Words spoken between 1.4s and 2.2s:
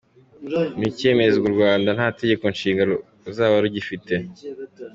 u Rwanda nta